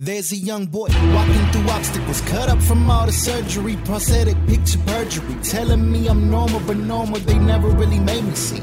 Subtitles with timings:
[0.00, 4.78] There's a young boy walking through obstacles, cut up from all the surgery, prosthetic picture
[4.86, 8.62] perjury, telling me I'm normal, but normal they never really made me see.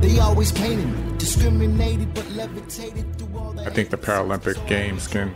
[0.00, 3.66] They always painted me, discriminated but levitated through all that.
[3.66, 5.34] I think the Paralympic Games can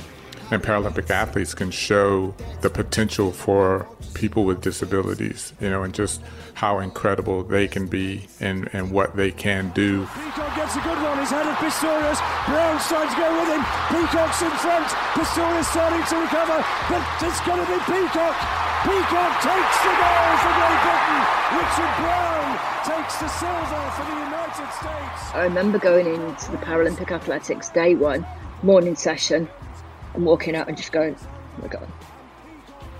[0.50, 6.20] and Paralympic athletes can show the potential for people with disabilities, you know, and just
[6.54, 10.06] how incredible they can be and, and what they can do.
[10.06, 11.18] Peacock gets a good one.
[11.18, 12.18] He's headed Pistorius.
[12.46, 13.62] Browne's trying to go with him.
[13.94, 14.86] Peacock's in front.
[15.14, 16.58] Pistorius starting to recover,
[16.90, 18.36] but it's going to be Peacock.
[18.82, 21.20] Peacock takes the goal for Great Britain.
[21.54, 25.20] Richard Browne takes the silver for the United States.
[25.32, 28.26] I remember going into the Paralympic Athletics day one
[28.62, 29.48] morning session
[30.14, 31.88] and walking out and just going, oh my god,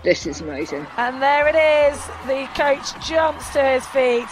[0.03, 0.87] this is amazing.
[0.97, 1.99] And there it is.
[2.27, 4.27] The coach jumps to his feet.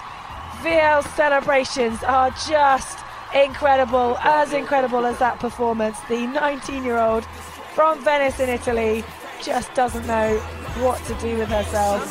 [0.63, 2.99] VL celebrations are just
[3.35, 5.99] incredible, as incredible as that performance.
[6.09, 7.25] The 19 year old
[7.75, 9.05] from Venice in Italy
[9.43, 10.39] just doesn't know
[10.81, 12.03] what to do with herself.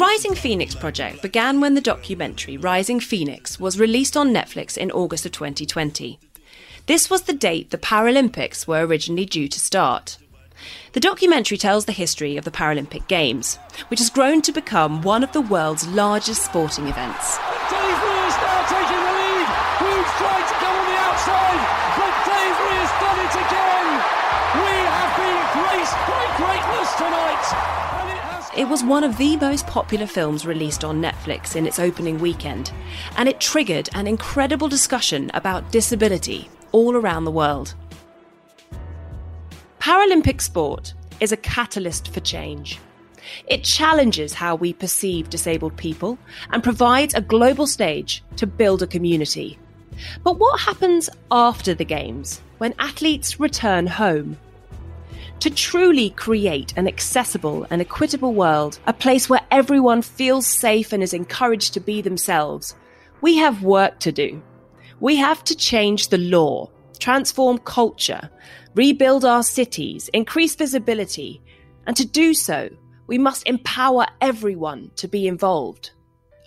[0.00, 5.26] Rising Phoenix project began when the documentary Rising Phoenix was released on Netflix in August
[5.26, 6.18] of 2020.
[6.86, 10.16] This was the date the Paralympics were originally due to start.
[10.94, 13.56] The documentary tells the history of the Paralympic Games,
[13.88, 17.38] which has grown to become one of the world's largest sporting events.
[28.60, 32.70] It was one of the most popular films released on Netflix in its opening weekend,
[33.16, 37.74] and it triggered an incredible discussion about disability all around the world.
[39.78, 42.78] Paralympic sport is a catalyst for change.
[43.46, 46.18] It challenges how we perceive disabled people
[46.50, 49.58] and provides a global stage to build a community.
[50.22, 54.36] But what happens after the Games when athletes return home?
[55.40, 61.02] To truly create an accessible and equitable world, a place where everyone feels safe and
[61.02, 62.74] is encouraged to be themselves,
[63.22, 64.42] we have work to do.
[65.00, 66.68] We have to change the law,
[66.98, 68.28] transform culture,
[68.74, 71.40] rebuild our cities, increase visibility,
[71.86, 72.68] and to do so,
[73.06, 75.92] we must empower everyone to be involved.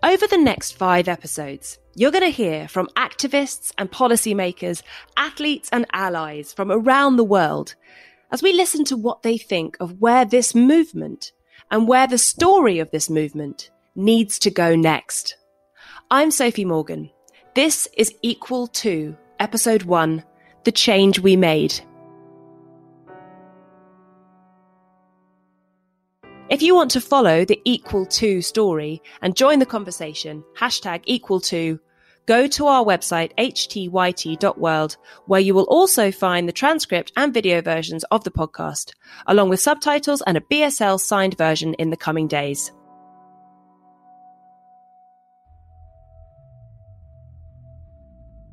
[0.04, 4.84] Over the next five episodes, you're going to hear from activists and policymakers,
[5.18, 7.74] athletes and allies from around the world
[8.33, 11.31] as we listen to what they think of where this movement
[11.69, 15.38] and where the story of this movement needs to go next.
[16.09, 17.11] I'm Sophie Morgan.
[17.53, 20.23] This is Equal to Episode 1
[20.63, 21.79] The Change We Made.
[26.50, 31.39] If you want to follow the Equal To story and join the conversation, hashtag Equal
[31.41, 31.79] To,
[32.25, 38.03] go to our website htyt.world, where you will also find the transcript and video versions
[38.06, 38.94] of the podcast,
[39.28, 42.72] along with subtitles and a BSL signed version in the coming days.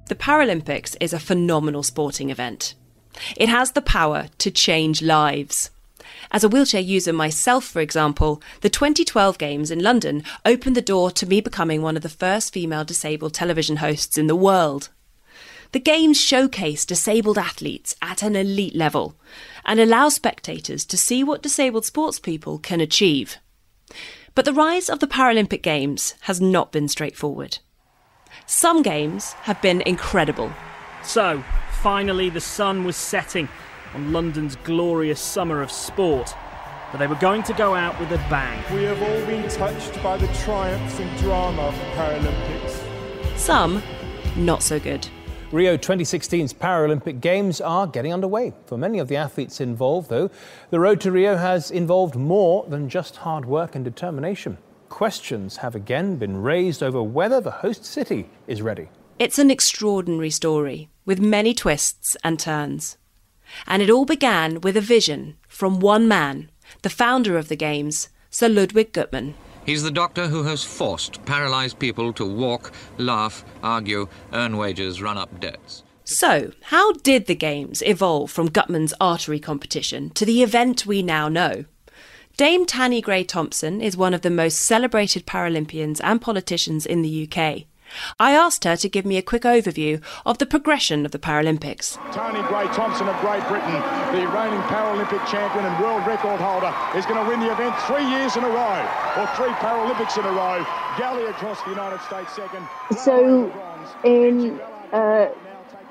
[0.06, 2.74] The Paralympics is a phenomenal sporting event.
[3.36, 5.70] It has the power to change lives.
[6.30, 11.10] As a wheelchair user myself, for example, the 2012 Games in London opened the door
[11.10, 14.90] to me becoming one of the first female disabled television hosts in the world.
[15.72, 19.14] The Games showcase disabled athletes at an elite level
[19.64, 23.36] and allow spectators to see what disabled sportspeople can achieve.
[24.34, 27.58] But the rise of the Paralympic Games has not been straightforward.
[28.46, 30.52] Some games have been incredible.
[31.02, 31.44] So,
[31.82, 33.48] finally, the sun was setting
[33.94, 36.34] on London's glorious summer of sport.
[36.92, 38.62] But they were going to go out with a bang.
[38.74, 43.38] We have all been touched by the triumphs and drama of the Paralympics.
[43.38, 43.82] Some,
[44.36, 45.08] not so good.
[45.52, 48.52] Rio 2016's Paralympic Games are getting underway.
[48.66, 50.30] For many of the athletes involved, though,
[50.70, 54.58] the road to Rio has involved more than just hard work and determination.
[54.88, 58.88] Questions have again been raised over whether the host city is ready.
[59.18, 62.96] It's an extraordinary story with many twists and turns.
[63.66, 66.50] And it all began with a vision from one man,
[66.82, 69.34] the founder of the Games, Sir Ludwig Guttmann.
[69.66, 75.18] He's the doctor who has forced paralyzed people to walk, laugh, argue, earn wages, run
[75.18, 75.84] up debts.
[76.04, 81.28] So, how did the Games evolve from Guttmann's archery competition to the event we now
[81.28, 81.66] know?
[82.36, 87.28] Dame Tanni Grey Thompson is one of the most celebrated Paralympians and politicians in the
[87.28, 87.66] UK.
[88.18, 91.96] I asked her to give me a quick overview of the progression of the Paralympics.
[92.12, 93.72] Tanni Grey Thompson of Great Britain,
[94.12, 98.06] the reigning Paralympic champion and world record holder, is going to win the event three
[98.08, 98.80] years in a row,
[99.16, 100.64] or three Paralympics in a row.
[100.98, 102.66] Galley across the United States second.
[102.98, 103.52] So,
[104.04, 104.60] in
[104.92, 105.28] uh,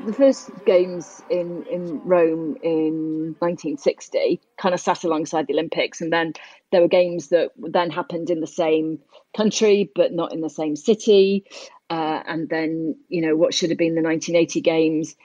[0.06, 6.12] the first games in, in Rome in 1960 kind of sat alongside the Olympics, and
[6.12, 6.34] then
[6.72, 9.00] there were games that then happened in the same
[9.36, 11.46] country but not in the same city.
[11.90, 15.16] Uh, and then, you know, what should have been the 1980 games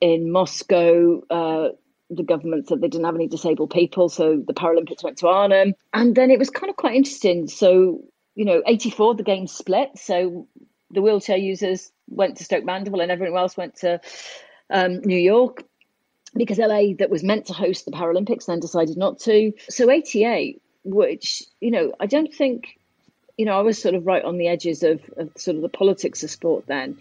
[0.00, 1.70] in Moscow, uh,
[2.10, 5.74] the government said they didn't have any disabled people, so the Paralympics went to Arnhem.
[5.92, 7.48] And then it was kind of quite interesting.
[7.48, 9.90] So, you know, 84, the games split.
[9.96, 10.46] So
[10.90, 14.00] the wheelchair users went to Stoke Mandeville and everyone else went to
[14.70, 15.64] um, New York
[16.34, 19.52] because LA, that was meant to host the Paralympics, then decided not to.
[19.68, 22.78] So 88, which, you know, I don't think,
[23.37, 25.69] you know, I was sort of right on the edges of, of sort of the
[25.69, 26.97] politics of sport then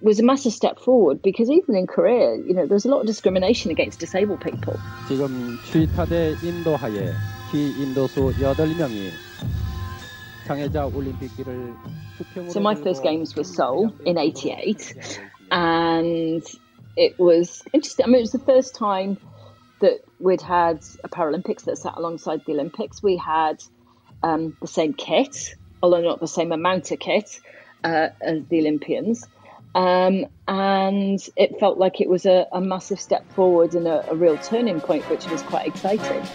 [0.00, 3.06] was a massive step forward because even in Korea, you know, there's a lot of
[3.06, 4.78] discrimination against disabled people.
[5.08, 7.12] 지금 취타대 인도하에
[7.50, 9.10] 피인도수 8명이
[10.46, 11.74] 장애자 올림픽 길을
[12.48, 14.94] So my first games was Seoul in 88
[15.50, 16.42] and
[16.96, 18.04] it was interesting.
[18.04, 19.16] I mean, it was the first time
[19.80, 23.02] that we'd had a Paralympics that sat alongside the Olympics.
[23.02, 23.62] We had
[24.22, 27.39] um, the same kit, although not the same amount of kit
[27.83, 29.27] uh, as the Olympians.
[29.75, 34.15] Um, and it felt like it was a, a massive step forward and a, a
[34.15, 36.25] real turning point, which was quite exciting.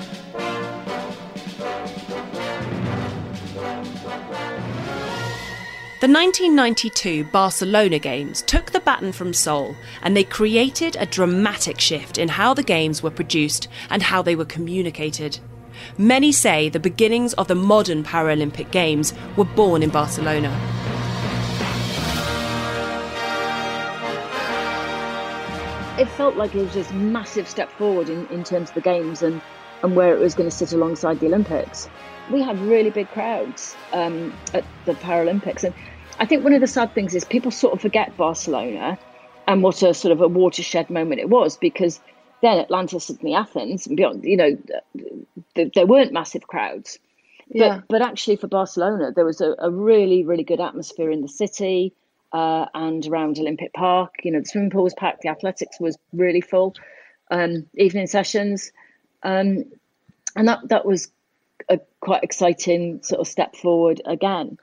[6.00, 12.18] The 1992 Barcelona Games took the baton from Seoul and they created a dramatic shift
[12.18, 15.38] in how the Games were produced and how they were communicated.
[15.98, 20.50] Many say the beginnings of the modern Paralympic Games were born in Barcelona.
[25.98, 29.22] It felt like it was this massive step forward in, in terms of the Games
[29.22, 29.40] and,
[29.82, 31.88] and where it was going to sit alongside the Olympics.
[32.30, 35.62] We had really big crowds um, at the Paralympics.
[35.62, 35.72] And
[36.18, 38.98] I think one of the sad things is people sort of forget Barcelona
[39.46, 42.00] and what a sort of a watershed moment it was because
[42.44, 44.56] then Atlanta, Sydney, Athens, and beyond, you know,
[45.54, 46.98] th- there weren't massive crowds.
[47.48, 47.78] Yeah.
[47.78, 51.28] But, but actually, for Barcelona, there was a, a really, really good atmosphere in the
[51.28, 51.92] city
[52.32, 54.14] uh, and around Olympic Park.
[54.22, 56.74] You know, the swimming pool was packed, the athletics was really full,
[57.30, 58.72] um, evening sessions.
[59.22, 59.64] Um,
[60.36, 61.10] and that, that was
[61.68, 64.58] a quite exciting sort of step forward again.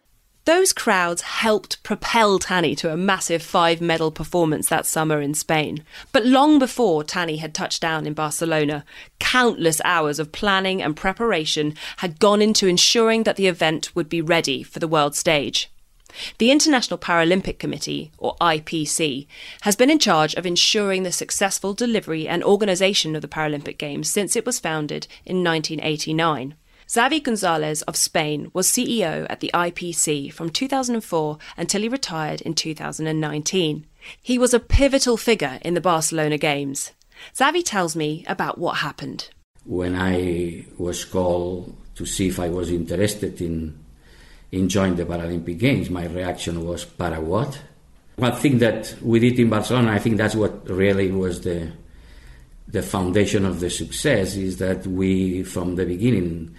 [0.45, 5.83] Those crowds helped propel Tanni to a massive five medal performance that summer in Spain.
[6.11, 8.83] But long before Tanni had touched down in Barcelona,
[9.19, 14.19] countless hours of planning and preparation had gone into ensuring that the event would be
[14.19, 15.69] ready for the world stage.
[16.39, 19.27] The International Paralympic Committee, or IPC,
[19.61, 24.09] has been in charge of ensuring the successful delivery and organisation of the Paralympic Games
[24.09, 26.55] since it was founded in 1989.
[26.91, 32.53] Xavi Gonzalez of Spain was CEO at the IPC from 2004 until he retired in
[32.53, 33.85] 2019.
[34.21, 36.91] He was a pivotal figure in the Barcelona Games.
[37.33, 39.29] Xavi tells me about what happened.
[39.63, 43.79] When I was called to see if I was interested in
[44.51, 47.57] in joining the Paralympic Games, my reaction was, "Para what?"
[48.17, 51.71] One thing that we did in Barcelona, I think that's what really was the
[52.67, 56.53] the foundation of the success, is that we, from the beginning,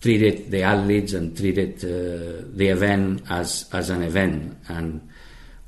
[0.00, 4.56] treated the athletes and treated uh, the event as, as an event.
[4.68, 5.08] And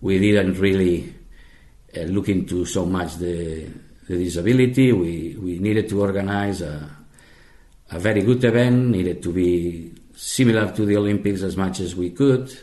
[0.00, 1.14] we didn't really
[1.96, 3.68] uh, look into so much the,
[4.08, 4.92] the disability.
[4.92, 6.88] We, we needed to organize a,
[7.90, 12.10] a very good event, needed to be similar to the Olympics as much as we
[12.10, 12.56] could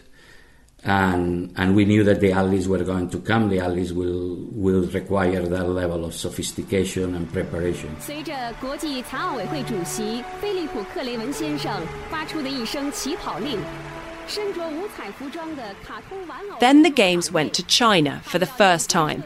[0.87, 3.49] And, and we knew that the athletes were going to come.
[3.49, 7.91] The athletes will, will require that level of sophistication and preparation.
[8.01, 13.61] 随着国际残奥委会主席菲利普·克雷文先生发出的一声起跑令，
[14.27, 16.59] 身着五彩服装的卡通玩偶。
[16.59, 19.23] Then the Games went to China for the first time.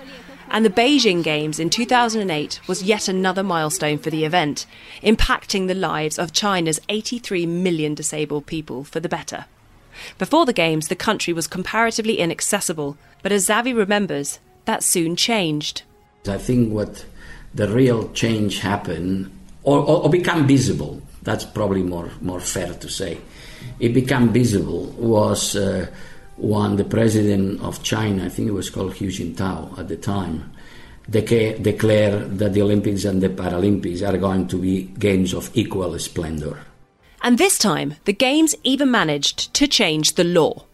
[0.50, 4.66] And the Beijing Games in 2008 was yet another milestone for the event,
[5.02, 9.46] impacting the lives of China's 83 million disabled people for the better.
[10.17, 15.83] Before the Games, the country was comparatively inaccessible, but as Xavi remembers, that soon changed.
[16.27, 17.05] I think what
[17.53, 19.31] the real change happened,
[19.63, 23.17] or, or, or become visible, that's probably more, more fair to say.
[23.79, 25.87] It became visible was uh,
[26.37, 30.51] when the president of China, I think it was called Hu Jintao at the time,
[31.09, 36.57] declared that the Olympics and the Paralympics are going to be games of equal splendor.
[37.23, 40.65] And this time, the Games even managed to change the law.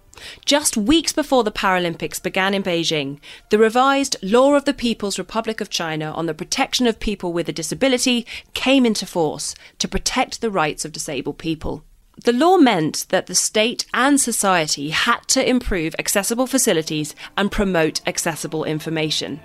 [0.46, 5.62] Just weeks before the Paralympics began in Beijing, the revised Law of the People's Republic
[5.62, 10.42] of China on the protection of people with a disability came into force to protect
[10.42, 11.84] the rights of disabled people.
[12.24, 18.01] The law meant that the state and society had to improve accessible facilities and promote
[18.08, 19.39] accessible information.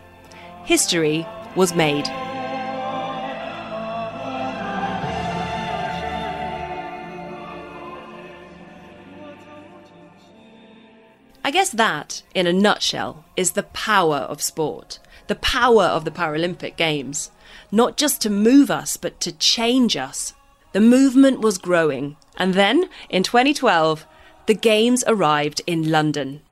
[0.64, 2.31] History was made.
[11.44, 16.12] I guess that, in a nutshell, is the power of sport, the power of the
[16.12, 17.32] Paralympic Games.
[17.72, 20.34] Not just to move us, but to change us.
[20.72, 24.06] The movement was growing, and then, in 2012,
[24.46, 26.42] the Games arrived in London.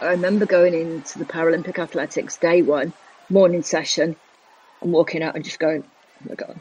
[0.00, 2.94] I remember going into the Paralympic Athletics day one
[3.28, 4.16] morning session
[4.80, 6.58] and walking out and just going, oh my God,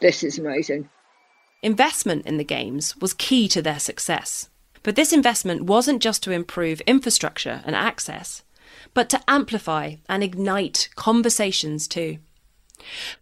[0.00, 0.88] this is amazing.
[1.62, 4.48] Investment in the Games was key to their success.
[4.84, 8.44] But this investment wasn't just to improve infrastructure and access,
[8.94, 12.18] but to amplify and ignite conversations too.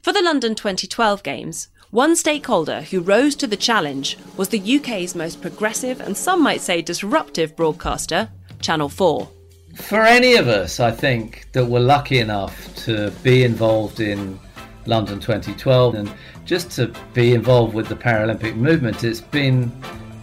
[0.02, 5.14] For the London 2012 Games, one stakeholder who rose to the challenge was the UK's
[5.14, 8.28] most progressive and some might say disruptive broadcaster,
[8.60, 9.28] Channel 4.
[9.76, 14.38] For any of us, I think, that were lucky enough to be involved in
[14.86, 16.12] London 2012 and
[16.44, 19.70] just to be involved with the Paralympic movement, it's been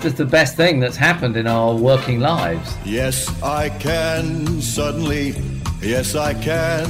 [0.01, 2.75] just the best thing that's happened in our working lives.
[2.85, 5.35] Yes, I can, suddenly,
[5.81, 6.85] yes, I can.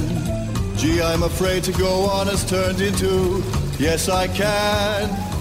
[0.76, 3.42] Gee, I'm afraid to go on has turned into,
[3.78, 5.35] yes, I can.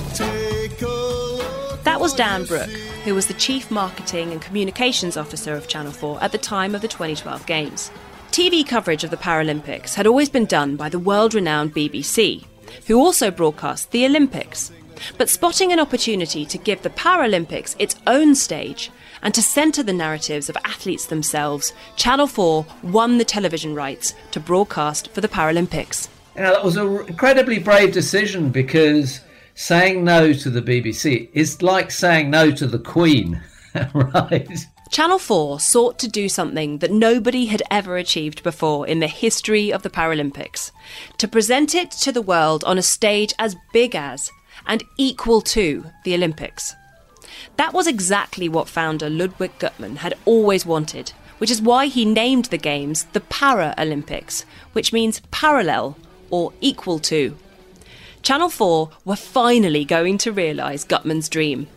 [1.96, 2.70] That was Dan Brooke,
[3.06, 6.82] who was the Chief Marketing and Communications Officer of Channel 4 at the time of
[6.82, 7.90] the 2012 Games.
[8.32, 12.44] TV coverage of the Paralympics had always been done by the world renowned BBC,
[12.88, 14.74] who also broadcast the Olympics.
[15.18, 19.94] But spotting an opportunity to give the Paralympics its own stage and to centre the
[19.94, 26.10] narratives of athletes themselves, Channel 4 won the television rights to broadcast for the Paralympics.
[26.36, 29.22] Now, that was an incredibly brave decision because
[29.56, 33.42] saying no to the BBC is like saying no to the Queen,
[33.94, 34.68] right?
[34.92, 39.74] Channel 4 sought to do something that nobody had ever achieved before in the history
[39.74, 40.72] of the Paralympics
[41.18, 44.30] to present it to the world on a stage as big as
[44.68, 46.76] and equal to the Olympics.
[47.58, 52.46] That was exactly what founder Ludwig Guttmann had always wanted, which is why he named
[52.46, 55.98] the Games the Paralympics, which means parallel
[56.30, 57.38] or equal to.
[58.26, 61.68] Channel 4 were finally going to realise Guttmann's dream.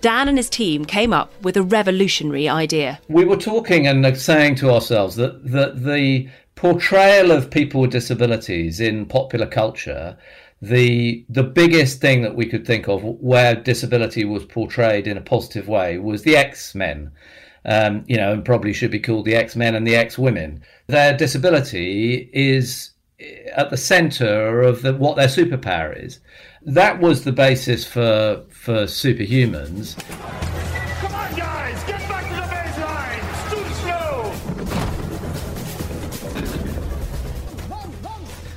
[0.00, 3.00] Dan and his team came up with a revolutionary idea.
[3.08, 8.78] We were talking and saying to ourselves that, that the portrayal of people with disabilities
[8.78, 10.16] in popular culture
[10.62, 15.22] the the biggest thing that we could think of where disability was portrayed in a
[15.22, 17.10] positive way was the X Men.
[17.64, 20.62] Um, you know, and probably should be called the X Men and the X Women.
[20.86, 22.90] Their disability is
[23.52, 26.20] at the center of the, what their superpower is.
[26.62, 29.96] That was the basis for for superhumans.
[31.00, 33.22] Come on, guys, get back to the baseline.
[33.50, 34.32] Too slow.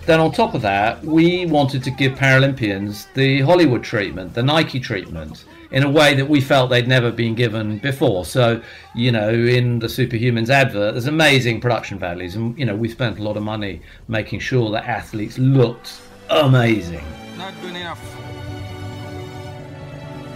[0.05, 4.79] Then on top of that, we wanted to give Paralympians the Hollywood treatment, the Nike
[4.79, 8.23] treatment in a way that we felt they'd never been given before.
[8.25, 8.61] So,
[8.93, 13.17] you know, in the Superhumans advert, there's amazing production values, and you know, we spent
[13.19, 15.99] a lot of money making sure that athletes looked
[16.29, 17.03] amazing.
[17.37, 17.99] Not good enough.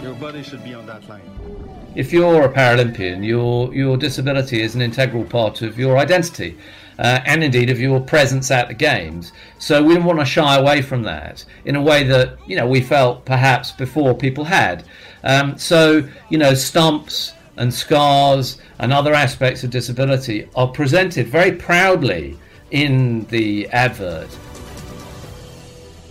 [0.02, 1.22] Your body should be on that line.
[1.94, 6.58] If you're a Paralympian, your your disability is an integral part of your identity.
[6.98, 9.32] Uh, and indeed of your presence at the games.
[9.58, 12.66] So we didn't want to shy away from that in a way that you know
[12.66, 14.84] we felt perhaps before people had.
[15.22, 21.52] Um, so you know stumps and scars and other aspects of disability are presented very
[21.52, 22.38] proudly
[22.70, 24.28] in the advert.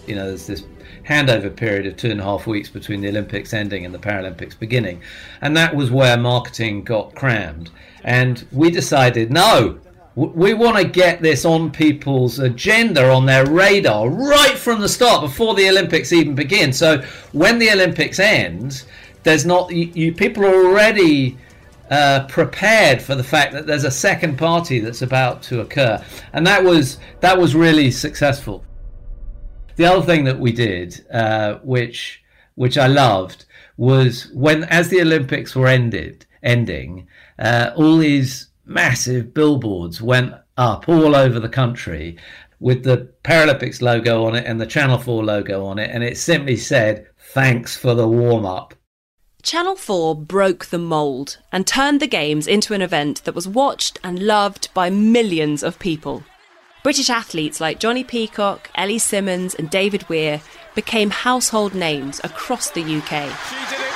[0.06, 0.64] You know, there's this
[1.08, 4.58] handover period of two and a half weeks between the Olympics ending and the Paralympics
[4.60, 5.02] beginning.
[5.42, 7.70] And that was where marketing got crammed.
[8.04, 9.80] And we decided, no,
[10.26, 15.22] we want to get this on people's agenda, on their radar, right from the start,
[15.22, 16.74] before the Olympics even begin.
[16.74, 18.88] So when the Olympics ends,
[19.22, 21.38] there's not you, you people are already
[21.92, 26.48] uh, prepared for the fact that there's a second party that's about to occur, and
[26.48, 28.66] that was that was really successful.
[29.76, 32.24] The other thing that we did, uh, which
[32.56, 33.46] which I loved,
[33.78, 37.08] was when as the Olympics were ended ending,
[37.38, 42.18] uh, all these massive billboards went up all over the country
[42.60, 46.18] with the Paralympics logo on it and the Channel 4 logo on it, and it
[46.18, 48.74] simply said, Thanks for the warm up.
[49.44, 54.00] Channel 4 broke the mould and turned the Games into an event that was watched
[54.04, 56.24] and loved by millions of people.
[56.84, 60.42] British athletes like Jonnie Peacock, Ellie Simmonds, and David Weir
[60.74, 63.87] became household names across the UK.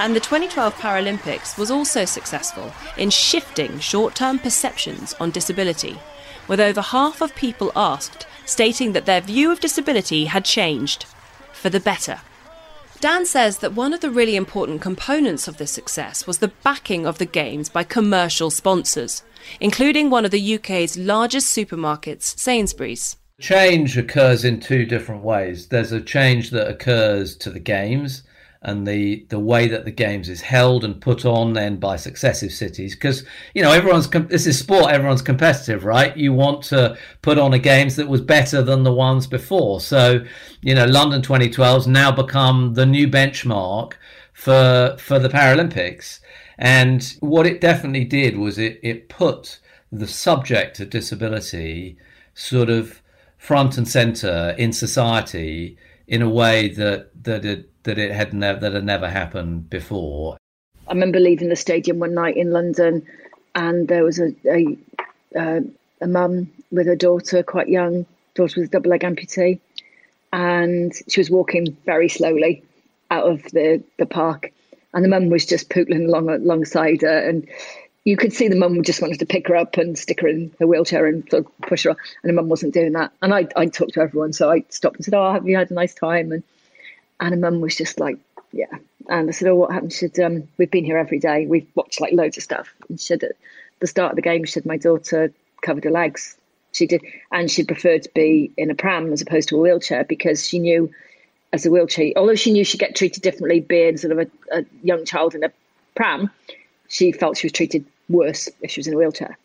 [0.00, 5.98] And the 2012 Paralympics was also successful in shifting short term perceptions on disability,
[6.48, 11.04] with over half of people asked stating that their view of disability had changed
[11.52, 12.22] for the better.
[13.02, 17.06] Dan says that one of the really important components of this success was the backing
[17.06, 19.22] of the Games by commercial sponsors,
[19.60, 23.16] including one of the UK's largest supermarkets, Sainsbury's.
[23.38, 25.66] Change occurs in two different ways.
[25.66, 28.22] There's a change that occurs to the Games,
[28.62, 32.52] and the the way that the games is held and put on then by successive
[32.52, 33.24] cities because
[33.54, 36.16] you know everyone's this is sport everyone's competitive right?
[36.16, 39.80] You want to put on a games that was better than the ones before.
[39.80, 40.24] So
[40.60, 43.94] you know london 2012 has now become the new benchmark
[44.32, 46.20] for for the paralympics.
[46.58, 49.58] And what it definitely did was it it put
[49.90, 51.96] the subject of disability
[52.34, 53.00] sort of
[53.38, 55.78] front and center in society
[56.10, 60.36] in a way that that it that it had never that had never happened before.
[60.86, 63.06] I remember leaving the stadium one night in London,
[63.54, 64.76] and there was a a,
[65.38, 65.60] uh,
[66.02, 68.04] a mum with her daughter, quite young.
[68.34, 69.60] Daughter was a double leg amputee,
[70.32, 72.62] and she was walking very slowly
[73.10, 74.52] out of the the park,
[74.92, 77.48] and the mum was just pootling along alongside her, and
[78.10, 80.52] you could see the mum just wanted to pick her up and stick her in
[80.58, 83.12] her wheelchair and sort of push her, and the mum wasn't doing that.
[83.22, 85.70] And I I talked to everyone, so I stopped and said, "Oh, have you had
[85.70, 86.42] a nice time?" and
[87.20, 88.18] and her mum was just like,
[88.52, 88.78] yeah.
[89.08, 89.92] And I said, oh, what happened?
[89.92, 91.46] She said, um, we've been here every day.
[91.46, 92.74] We've watched like loads of stuff.
[92.88, 93.32] And she said, at
[93.80, 96.36] the start of the game, she said, my daughter covered her legs.
[96.72, 97.02] She did.
[97.30, 100.58] And she preferred to be in a pram as opposed to a wheelchair because she
[100.58, 100.90] knew
[101.52, 104.64] as a wheelchair, although she knew she'd get treated differently being sort of a, a
[104.82, 105.52] young child in a
[105.94, 106.30] pram,
[106.88, 109.38] she felt she was treated worse if she was in a wheelchair.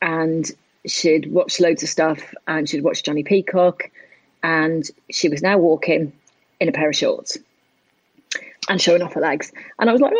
[0.00, 0.50] And
[0.86, 3.90] she'd watched loads of stuff and she'd watched Jonnie Peacock
[4.42, 6.12] and she was now walking
[6.60, 7.38] in a pair of shorts
[8.68, 9.52] and showing off her legs.
[9.78, 10.12] And I was like,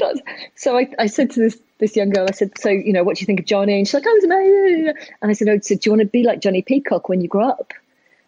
[0.00, 0.14] oh,
[0.54, 3.16] so I, I said to this this young girl, I said, so you know, what
[3.16, 3.78] do you think of Jonnie?
[3.78, 4.94] And she's like, oh, amazing.
[5.22, 7.28] And I said, oh, so do you want to be like Jonnie Peacock when you
[7.28, 7.72] grow up?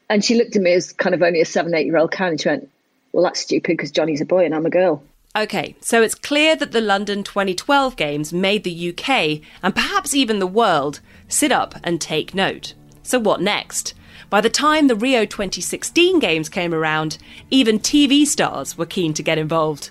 [0.08, 2.28] And she looked at me as kind of only a seven, eight year old can,
[2.28, 2.70] and she went,
[3.12, 5.02] well, that's stupid because Jonnie's a boy and I'm a girl.
[5.36, 10.40] Okay, so it's clear that the London 2012 Games made the UK, and perhaps even
[10.40, 12.74] the world, sit up and take note.
[13.04, 13.94] So what next?
[14.28, 19.22] By the time the Rio 2016 Games came around, even TV stars were keen to
[19.22, 19.90] get involved.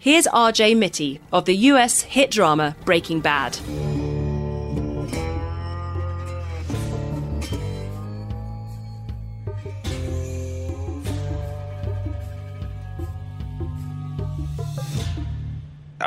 [0.00, 3.58] Here's RJ Mitte of the US hit drama Breaking Bad.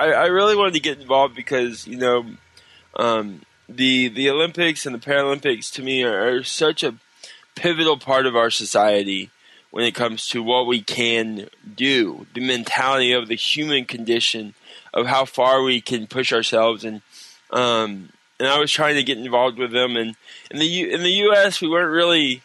[0.06, 2.26] I, I, really wanted to get involved because you know
[2.96, 6.96] um, the the Olympics and the Paralympics to me are, are, such a
[7.56, 9.32] pivotal part of our society
[9.72, 14.54] when it comes to what we can do, the mentality of the human condition,
[14.94, 17.02] of how far we can push ourselves, and
[17.52, 20.16] um, and I was trying to get involved with them, and
[20.52, 21.62] in the U- in the U.S.
[21.62, 22.44] we weren't really,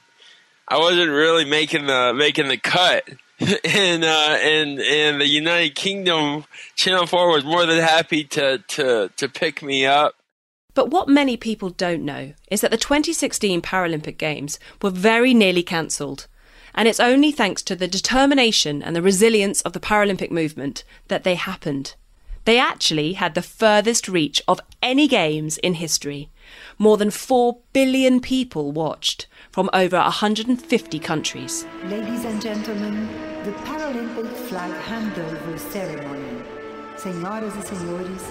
[0.66, 3.04] I wasn't really making the making the cut.
[3.64, 9.10] and uh, and and the United Kingdom Channel Four was more than happy to to
[9.16, 10.14] to pick me up
[10.74, 15.62] but what many people don't know is that the 2016 Paralympic Games were very nearly
[15.62, 16.26] cancelled.
[16.74, 21.24] And it's only thanks to the determination and the resilience of the Paralympic movement that
[21.24, 21.96] they happened.
[22.44, 26.30] They actually had the furthest reach of any Games in history.
[26.78, 31.66] More than 4 billion people watched from over 150 countries.
[31.84, 33.08] Ladies and gentlemen,
[33.44, 36.42] the Paralympic flag handover ceremony.
[36.96, 38.22] Senhoras e senhores,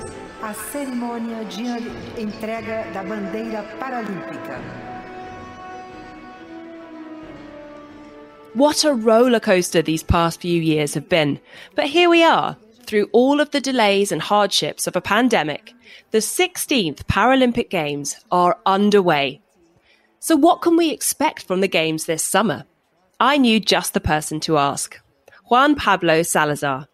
[0.44, 4.60] a cerimônia de entrega da bandeira paralímpica.
[8.54, 11.40] What a roller coaster these past few years have been.
[11.76, 12.58] But here we are,
[12.90, 15.76] through all of the delays and hardships of a pandemic,
[16.10, 19.42] the 16th Paralympic Games are underway.
[20.20, 22.66] So, what can we expect from the Games this summer?
[23.20, 25.00] I knew just the person to ask
[25.46, 26.88] Juan Pablo Salazar.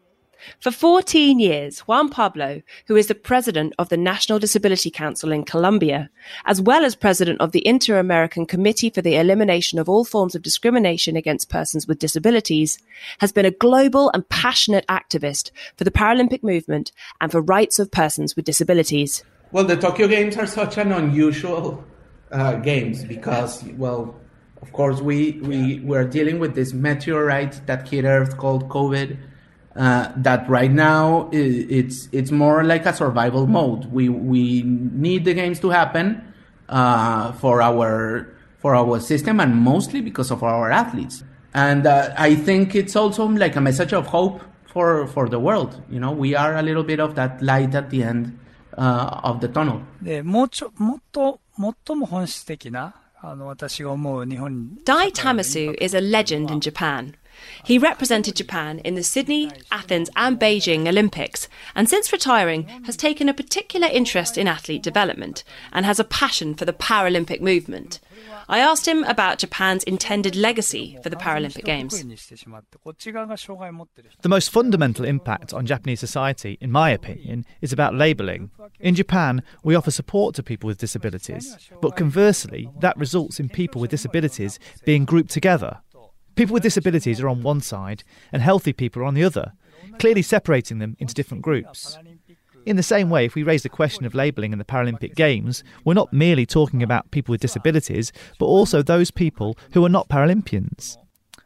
[0.60, 5.44] For 14 years, Juan Pablo, who is the president of the National Disability Council in
[5.44, 6.10] Colombia,
[6.46, 10.36] as well as president of the Inter American Committee for the Elimination of All Forms
[10.36, 12.80] of Discrimination Against Persons with Disabilities,
[13.20, 17.92] has been a global and passionate activist for the Paralympic movement and for rights of
[17.92, 19.24] persons with disabilities.
[19.52, 21.84] Well, the Tokyo Games are such an unusual
[22.32, 24.20] uh, games because, well,
[24.62, 29.18] of course, we, we, we're dealing with this meteorite that hit Earth called COVID
[29.76, 33.86] uh, that right now it's it's more like a survival mode.
[33.92, 36.34] We we need the games to happen
[36.70, 41.24] uh, for our for our system and mostly because of our athletes.
[41.54, 45.82] And uh, I think it's also like a message of hope for for the world.
[45.90, 48.38] You know, we are a little bit of that light at the end
[48.78, 49.82] uh, of the tunnel.
[54.84, 57.16] Dai Tamesue is a legend in Japan.
[57.64, 63.30] He represented Japan in the Sydney, Athens, and Beijing Olympics, and since retiring has taken
[63.30, 68.00] a particular interest in athlete development and has a passion for the Paralympic movement.
[68.48, 72.04] I asked him about Japan's intended legacy for the Paralympic Games.
[74.22, 78.52] The most fundamental impact on Japanese society, in my opinion, is about labelling.
[78.80, 83.82] In Japan, we offer support to people with disabilities, but conversely, that results in people
[83.82, 85.82] with disabilities being grouped together
[86.36, 89.54] People with disabilities are on one side and healthy people are on the other,
[90.00, 91.98] clearly separating them into different groups.
[92.66, 95.64] In the same way, if we raise the question of labelling in the Paralympic Games,
[95.84, 100.10] we're not merely talking about people with disabilities, but also those people who are not
[100.10, 100.98] Paralympians.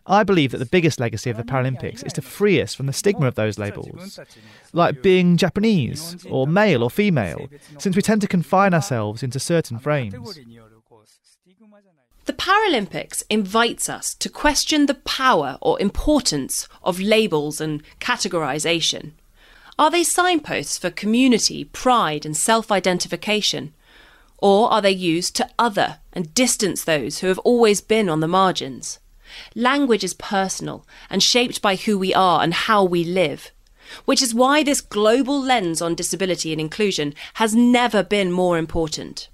[0.05, 2.93] I believe that the biggest legacy of the Paralympics is to free us from the
[2.93, 4.19] stigma of those labels,
[4.73, 7.47] like being Japanese, or male or female,
[7.77, 10.39] since we tend to confine ourselves into certain frames.
[12.29, 19.13] The Paralympics invites us to question the power or importance of labels and categorisation.
[19.79, 23.73] Are they signposts for community, pride, and self identification?
[24.37, 28.27] Or are they used to other and distance those who have always been on the
[28.27, 28.99] margins?
[29.55, 33.49] Language is personal and shaped by who we are and how we live,
[34.05, 39.29] which is why this global lens on disability and inclusion has never been more important.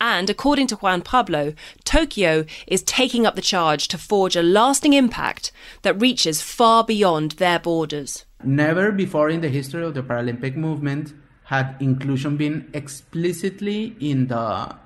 [0.00, 1.54] And according to Juan Pablo,
[1.84, 7.32] Tokyo is taking up the charge to forge a lasting impact that reaches far beyond
[7.32, 8.24] their borders.
[8.44, 14.76] Never before in the history of the Paralympic movement had inclusion been explicitly in the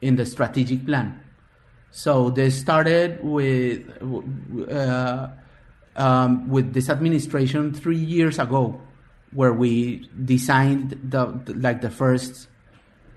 [0.00, 1.20] in the strategic plan.
[1.90, 3.82] So they started with
[4.70, 5.28] uh,
[5.96, 8.80] um, with this administration three years ago,
[9.32, 12.46] where we designed the like the first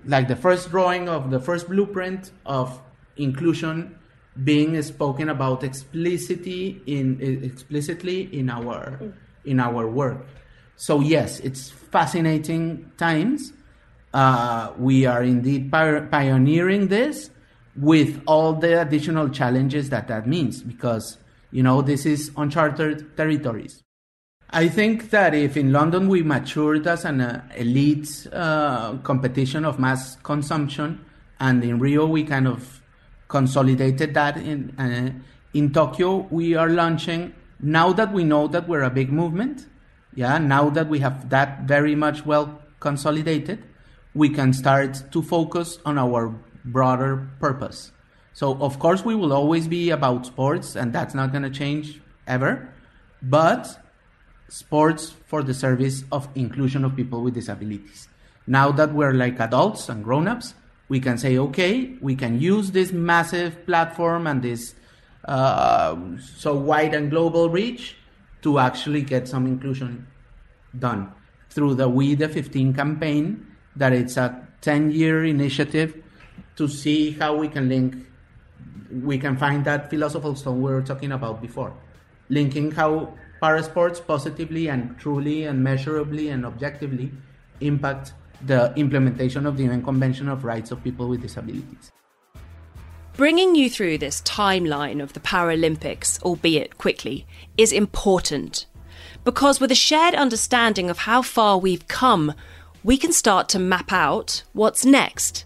[0.06, 2.80] like the first drawing of the first blueprint of
[3.16, 3.98] inclusion
[4.42, 8.98] being spoken about explicitly in explicitly in our
[9.44, 10.26] in our work.
[10.76, 13.52] So yes, it's fascinating times.
[14.12, 17.30] Uh, we are indeed pioneering this
[17.76, 21.18] with all the additional challenges that that means because
[21.50, 23.83] you know this is uncharted territories.
[24.54, 29.80] I think that if in London we matured as an uh, elite uh, competition of
[29.80, 31.04] mass consumption,
[31.40, 32.80] and in Rio we kind of
[33.26, 35.10] consolidated that in uh,
[35.54, 39.66] in Tokyo, we are launching now that we know that we're a big movement.
[40.14, 43.58] Yeah, now that we have that very much well consolidated,
[44.14, 46.32] we can start to focus on our
[46.64, 47.90] broader purpose.
[48.34, 52.00] So, of course, we will always be about sports, and that's not going to change
[52.28, 52.68] ever.
[53.20, 53.83] But
[54.48, 58.08] sports for the service of inclusion of people with disabilities.
[58.46, 60.54] Now that we're like adults and grown-ups,
[60.88, 64.74] we can say, okay, we can use this massive platform and this
[65.24, 65.96] uh,
[66.36, 67.96] so wide and global reach
[68.42, 70.06] to actually get some inclusion
[70.78, 71.10] done
[71.48, 73.46] through the WeThe15 campaign.
[73.76, 76.02] That it's a 10-year initiative
[76.56, 77.96] to see how we can link,
[79.02, 81.72] we can find that philosophical stone we were talking about before,
[82.28, 87.10] linking how parasports positively and truly and measurably and objectively
[87.60, 88.14] impact
[88.46, 91.92] the implementation of the UN Convention of Rights of People with Disabilities.
[93.16, 97.26] Bringing you through this timeline of the Paralympics, albeit quickly,
[97.58, 98.64] is important
[99.24, 102.32] because with a shared understanding of how far we've come,
[102.82, 105.44] we can start to map out what's next.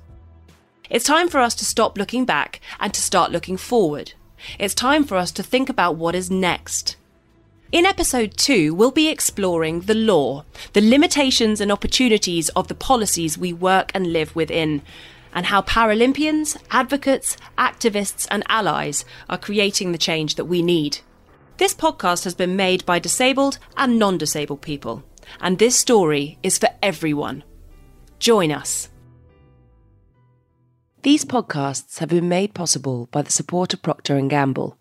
[0.89, 4.13] It's time for us to stop looking back and to start looking forward.
[4.57, 6.97] It's time for us to think about what is next.
[7.71, 13.37] In episode 2, we'll be exploring the law, the limitations and opportunities of the policies
[13.37, 14.81] we work and live within,
[15.35, 21.01] and how Paralympians, advocates, activists, and allies are creating the change that we need.
[21.59, 25.05] This podcast has been made by disabled and non disabled people,
[25.39, 27.45] and this story is for everyone.
[28.19, 28.89] Join us.
[31.03, 34.78] These podcasts have been made possible by the support of Procter & Gamble.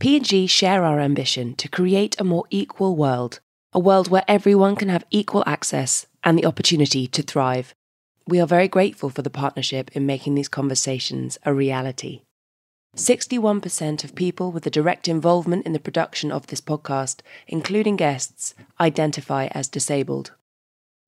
[0.00, 3.40] P&G share our ambition to create a more equal world,
[3.72, 7.74] a world where everyone can have equal access and the opportunity to thrive.
[8.26, 12.22] We are very grateful for the partnership in making these conversations a reality.
[12.96, 18.54] 61% of people with a direct involvement in the production of this podcast, including guests,
[18.80, 20.32] identify as disabled.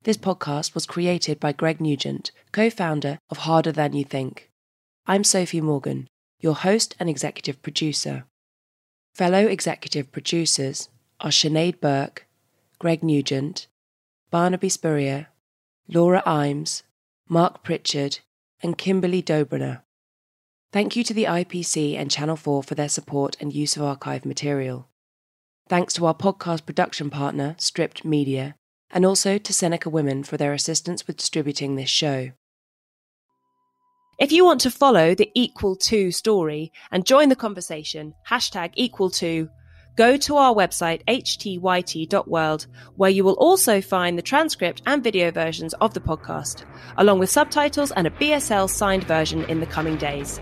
[0.02, 4.50] This podcast was created by Greg Nugent, co founder of Harder Than You Think.
[5.06, 6.08] I'm Sophie Morgan,
[6.40, 8.24] your host and executive producer.
[9.16, 12.26] Fellow executive producers are Sinead Burke,
[12.78, 13.66] Greg Nugent,
[14.30, 15.28] Barnaby Spurrier,
[15.88, 16.82] Laura Imes,
[17.26, 18.18] Mark Pritchard,
[18.62, 19.80] and Kimberly Dobrener.
[20.70, 24.26] Thank you to the IPC and Channel 4 for their support and use of archive
[24.26, 24.90] material.
[25.66, 28.54] Thanks to our podcast production partner, Stripped Media,
[28.90, 32.32] and also to Seneca Women for their assistance with distributing this show.
[34.18, 39.10] If you want to follow the Equal To story and join the conversation, hashtag equal
[39.10, 39.50] to,
[39.94, 45.74] go to our website htyt.world, where you will also find the transcript and video versions
[45.82, 46.64] of the podcast,
[46.96, 50.40] along with subtitles and a BSL signed version in the coming days.